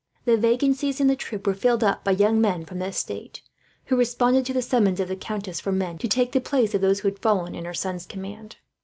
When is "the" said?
0.25-0.35, 1.05-1.15, 2.79-2.87, 4.53-4.59, 5.09-5.15, 6.31-6.41